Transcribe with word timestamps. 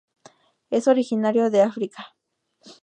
Es 0.71 0.87
originario 0.87 1.51
de 1.51 1.61
África. 1.61 2.17